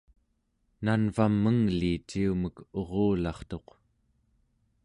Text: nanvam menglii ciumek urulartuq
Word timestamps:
nanvam 0.85 1.33
menglii 1.43 2.03
ciumek 2.09 2.55
urulartuq 2.79 3.67